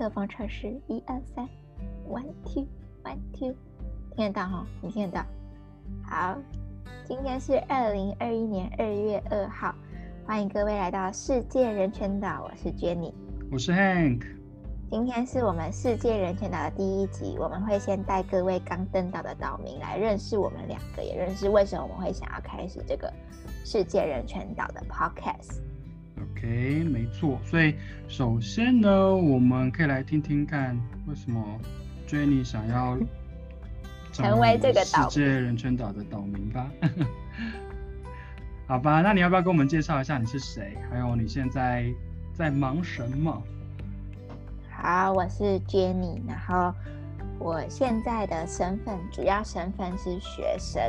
[0.00, 1.46] 麦克风测试，一二三
[2.08, 2.66] ，one two
[3.04, 3.54] one two，
[4.16, 4.66] 听得到哈？
[4.80, 5.26] 你听得到？
[6.02, 6.38] 好，
[7.04, 9.74] 今天是二零二一年二月二号，
[10.26, 13.12] 欢迎各位来到世界人权岛，我是 Jenny，
[13.52, 14.22] 我是 Hank，
[14.90, 23.12] 今天是我们世界人权岛的第一集，我们会先带各位刚登岛的岛民来认识我们两个，也认识为什么我们会想要开始这个
[23.66, 25.60] 世界人权岛的 Podcast。
[26.22, 27.40] OK，没错。
[27.44, 27.74] 所以
[28.08, 31.42] 首先呢，我们可以来听听看，为什么
[32.08, 32.98] Jenny 想要
[34.12, 36.70] 成为这个世界人权岛的岛民吧？
[38.66, 41.84] 好吧，那你要不要跟我们介绍一下你是谁，还有你现在
[42.34, 43.42] 在忙什么？
[44.70, 46.72] 好，我是 Jenny，然后
[47.38, 50.82] 我现在的身份，主要身份是学生。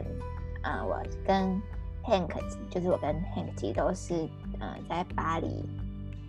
[0.63, 1.59] 嗯、呃，我跟
[2.03, 2.29] Hank
[2.69, 4.27] 就是我跟 Hank 其实都是。
[4.59, 5.65] 呃，在巴黎，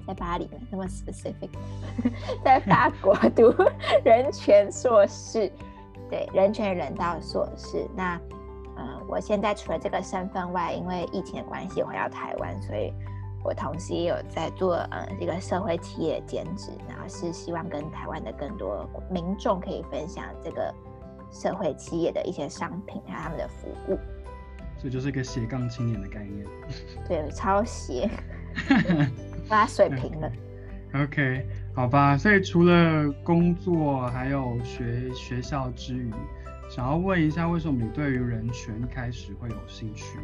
[0.06, 1.50] 在巴黎那么 specific，
[2.42, 3.54] 在法国读
[4.02, 5.52] 人权硕士，
[6.08, 7.86] 对，人权人道硕士。
[7.94, 8.18] 那，
[8.78, 12.90] 嗯，我现在除了这个身份外，因为疫情的关系，回到台湾，所以
[13.44, 20.74] 我同时也有在做呃一个社会企业的兼职，然后是希望跟台湾的更多民众可以分享这个
[21.30, 23.98] 社会企业的一些商品还有他们的服务。
[24.82, 26.44] 这就是一个斜杠青年的概念，
[27.06, 28.10] 对，超斜，
[29.48, 30.32] 把它水平了。
[30.94, 32.18] OK，好吧。
[32.18, 36.10] 所以除了工作还有学学校之余，
[36.68, 40.18] 想要问一下，为什么你对于人权一开始会有兴趣？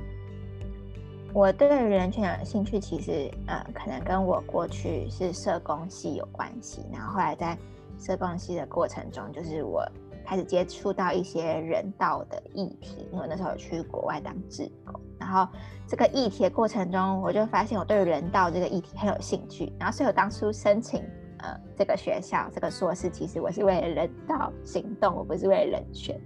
[1.33, 7.56] 我对人权有兴趣，其实呃，可能跟我过去是社工系有关系，然后后来在
[7.97, 9.87] 社工系的过程中，就是我。
[10.29, 15.49] 开始接触到一些人道的议题，因为那时候有去国外当志工，然后
[15.87, 21.03] 这个议题的过程中，我就发现我对人道这个议题很有兴趣，然后所以我当初申请
[21.39, 26.21] 呃这个学校这个硕士，其实我是为了人道行动，我不是为了人权，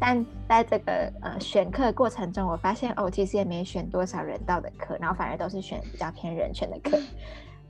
[0.00, 6.98] 但在这个呃选课过程中，我发现哦，其实也没选多少人道的课，然后反而都是选比较偏人权的课。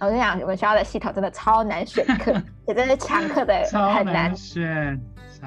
[0.01, 2.33] 我就想，我们学校的系统真的超难选课，
[2.67, 5.01] 也真是抢课的很难，难选，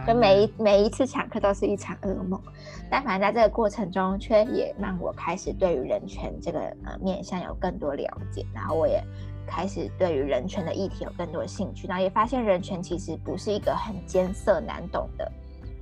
[0.07, 2.41] 就每一每一次抢课都是一场噩梦。
[2.89, 9.03] 但反正在这个过程中，却也让我开始对于人权这个呃面向有更多了解，然后我也
[9.45, 15.31] 开始对于人权的议题有更多的兴趣，然后也发现人权其实不是一个很艰涩难懂的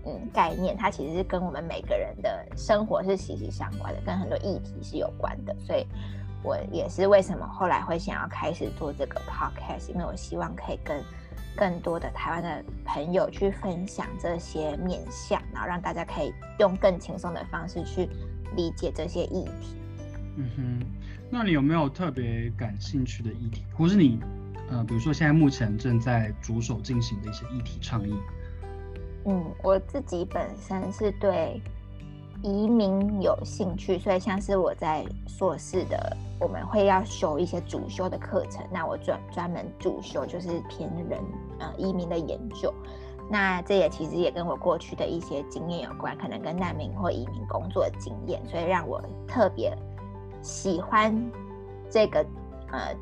[0.06, 5.88] 嗯概念，它其实是跟我们每个人的生活是息息相关的，跟很多议题是有关的，所以。
[6.44, 11.04] 我也是为什么后来会想要开始做这个 podcast，因为我希望可以跟
[11.56, 18.10] 更多的台湾的朋友去分享这些面向，然后让大家可以用更轻松的方式去
[18.56, 19.76] 理解这些议题。
[20.38, 20.86] 嗯哼，
[21.32, 24.20] 那你有没有特别感兴趣的议题，或是你
[24.70, 28.14] 呃，比如说现在目前正在着手进行的一些议题倡议？
[29.26, 31.62] 嗯，我自己本身是对。
[32.46, 38.64] 移民有兴趣，所以像是我在硕士的，我们会要修一些主修的课程。
[38.72, 41.20] 那我专专门主修就是偏人
[41.58, 42.72] 呃移民的研究。
[43.32, 49.76] 那这也其实也跟我过去的一些经验有关，可能跟难民或移民工作的经验，所以让我特别
[50.44, 51.20] 喜欢
[51.90, 52.24] 这个
[52.72, 52.96] 呃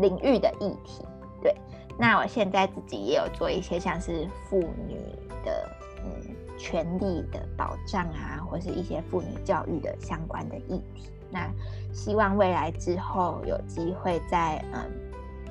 [0.00, 1.02] 领域的议题。
[1.42, 1.56] 对，
[1.98, 4.98] 那我现在自己也有做一些像是妇女
[5.46, 5.66] 的
[6.04, 6.37] 嗯。
[6.58, 11.10] 权利的保障啊，或是一些妇女教育的相关的议题。
[11.30, 11.48] 那
[11.92, 14.90] 希望未来之后有机会在嗯，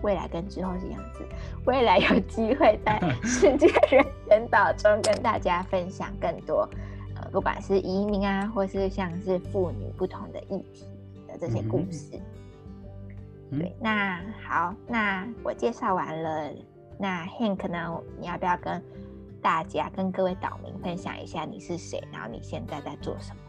[0.01, 1.23] 未来跟之后是一样子，
[1.66, 6.68] 未来有机会在 世界人人岛中跟大家分享更多，
[7.16, 10.85] 呃，不管是移民啊，或是像是妇女不同的议题
[11.28, 12.19] 的这些故事。
[13.51, 16.51] 嗯、对，那好，那我介绍完了，
[16.97, 18.83] 那 Hank 呢，你要不要跟？
[19.42, 23.42] 大家跟各位岛民分享一下你是谁，然后你现在在做什么？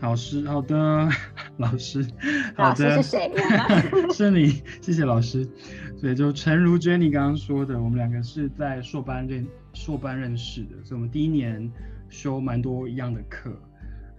[0.00, 1.08] 老师，好的，
[1.56, 2.06] 老师，
[2.54, 3.32] 好的，老师是谁？
[4.12, 5.48] 是你，谢谢老师。
[5.96, 11.72] 所以就诚如 Jenny 刚刚说的，我们两个是在硕班认硕班认识的，所以我们第一年
[12.10, 13.50] 修蛮多一样的课，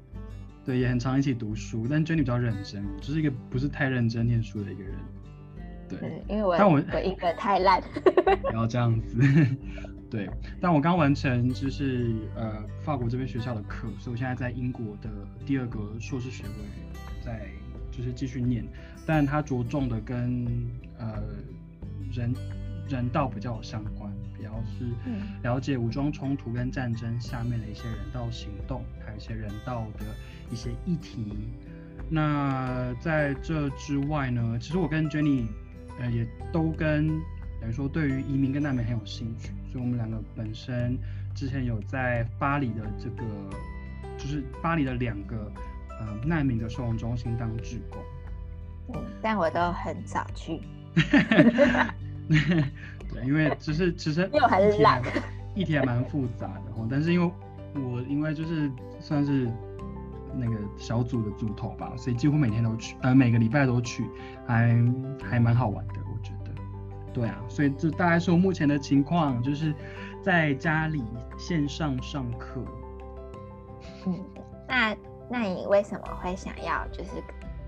[0.63, 4.93] 对，也很常一起读书，但 Jenny 比较认真，我就是一个不是太认真念书的一个人。
[5.97, 7.81] 对，因为我但我我英文太烂，
[8.43, 9.17] 不要这样子。
[10.09, 10.29] 对，
[10.59, 15.09] 但我刚完成就是呃法国这边学校的课，所以我现在在英国的
[15.45, 16.49] 第二个硕士学位
[17.23, 17.47] 在
[17.91, 18.65] 就是继续念，
[19.05, 20.45] 但它着重的跟
[20.99, 21.23] 呃
[22.11, 22.33] 人
[22.89, 24.85] 人道比较有相关，比较是
[25.43, 30.05] 了解武装冲突跟战争下面的一些人道行动，还有一些人道的
[30.51, 31.33] 一些议题。
[32.09, 35.45] 那在这之外呢，其实我跟 Jenny
[35.99, 37.07] 呃也都跟
[37.59, 40.97] 等于说对于移民跟难民很有兴趣，所以我们两个本身
[41.35, 43.23] 之前有在巴黎的这个
[44.17, 45.51] 就是巴黎的两个
[45.89, 48.01] 呃难民的收容中心当志工。
[48.93, 50.59] 嗯，但我都很早去。
[53.13, 55.01] 对，因为只是其实 又很懒，
[55.53, 56.87] 议题还蛮复杂的哦。
[56.89, 57.31] 但是因为
[57.75, 59.49] 我因为就是算是。
[60.35, 64.05] 那个小组的组头吧，所以几乎每天都去，呃，每个礼拜都去，
[64.47, 64.75] 还
[65.21, 66.51] 还蛮好玩的，我觉得。
[67.13, 69.73] 对啊，所以这大概是我目前的情况，就是
[70.23, 71.03] 在家里
[71.37, 72.63] 线上上课。
[74.05, 74.19] 嗯，
[74.67, 74.95] 那
[75.29, 77.11] 那你为什么会想要就是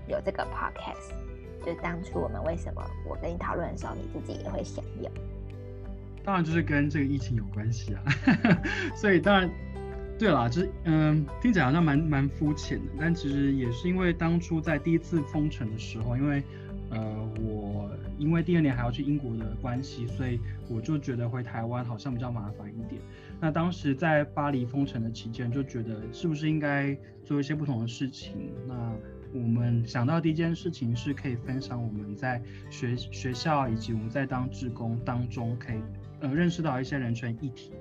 [0.08, 1.12] 有这个 podcast？
[1.64, 5.10] 就是当初我们为什么我跟你讨论的时候，你自己也会想要？
[6.24, 8.02] 当然就是跟这个疫情有关系啊，
[8.96, 9.50] 所以当然。
[10.18, 16.42] 对啦，就是嗯，听起来好像蛮蛮肤浅的，但其实也是因为当初在第一次封城的时候，因为
[16.90, 20.38] 呃我因为第二年还要去英国的关系，所以
[20.68, 23.02] 我就觉得回台湾好像比较麻烦一点。
[23.40, 28.52] 那当时在巴黎封城的期间，就觉得是不是应该做一些不同的事情？
[28.68, 28.92] 那
[29.32, 32.40] 我们想到第一件事情是可以分享我们在
[32.70, 35.80] 学学校以及我们在当志工当中可以
[36.20, 37.72] 呃认识到一些人权议题。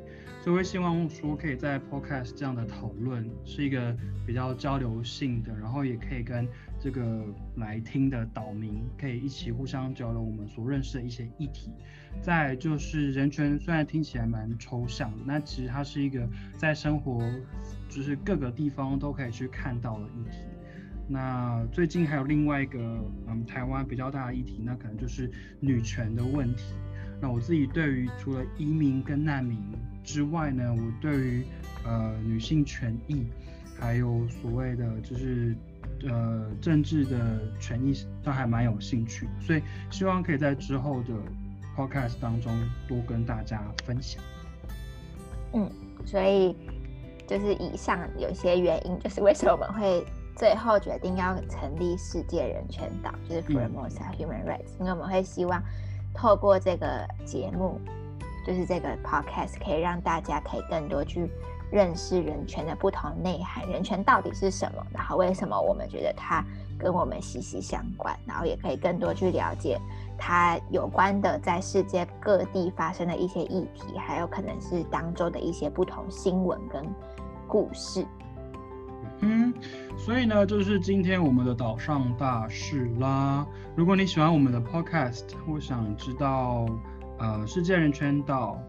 [0.44, 3.96] 所以希望说，可以在 Podcast 这样的讨论是一个
[4.28, 6.46] 比较交流性的，然后也可以跟
[6.82, 7.24] 这个
[7.56, 11.72] 来听的岛民可以一起互相交流我们所认识的一些议题。
[12.22, 17.24] 再就是人权，虽然听起来蛮抽象，那其实它是一个在生活
[17.88, 20.40] 就是各个地方都可以去看到的议题。
[21.08, 22.80] 那最近还有另外一个
[23.30, 25.32] 嗯台湾比较大的议题，那可能就是
[25.62, 26.76] 女权的问题。
[27.22, 29.58] 那我自己对于除了移民跟难民
[30.04, 31.46] 之外呢，我对于
[31.86, 33.26] 呃女性权益，
[33.80, 35.56] 还有所谓的就是
[36.08, 41.14] 呃政治的权益都还蛮有兴趣，所以希望可以在之后的
[41.76, 42.52] podcast 当中
[42.88, 44.22] 多跟大家分享。
[45.54, 45.70] 嗯，
[46.06, 46.56] 所以
[47.28, 50.06] 就是以上有一些原因，就是为什么我们会
[50.36, 55.64] 最后决定要成立世界人权岛，就是 Formosa Human Rights，因为我们会希望
[56.14, 57.80] 透过这个节目。
[58.46, 61.30] 就是这个 podcast 可以让大家可以更多去
[61.72, 66.44] 认识人权的不同内涵，人权到底是什么，然后为什么我们觉得它
[66.78, 69.80] 跟我们息息相关，然后也可以更多去了解
[70.18, 76.86] 它有关的在世界各地发生的一些议题，还有可能是当中的一些不同新闻跟
[77.48, 78.06] 故事。
[79.20, 79.54] 嗯，
[79.98, 83.48] 所以呢，就是今天我们的岛上大事啦。
[83.74, 86.66] 如果你喜欢我们的 podcast，我想知道。
[87.24, 88.60] 呃，世界人权岛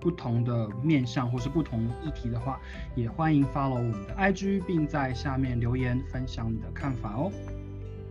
[0.00, 2.58] 不同的面向或是不同议题的话，
[2.96, 7.30] 也欢迎 follow 我们的 IG，并在下面留言分享你的看法哦。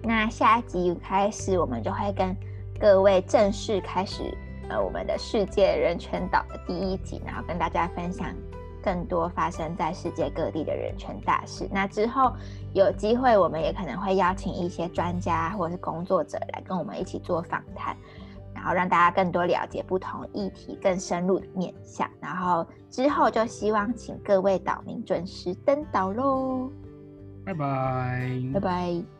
[0.02, 2.34] 那下一集开始，我们就会跟
[2.80, 4.34] 各位正式开始
[4.70, 8.34] 呃我们的世界人权岛的第一集，然后跟大家分享
[8.82, 11.68] 更多发生在世界各地的人权大事。
[11.70, 12.32] 那之后
[12.74, 17.94] 有机会，我们也可能会邀请一些专家或是工作者来跟我们一起做访谈。
[18.56, 26.72] 然后让大家更多了解不同议题更深入的面向，然后之后就希望请各位岛民准时登岛喽，
[27.46, 29.15] 拜拜，拜拜。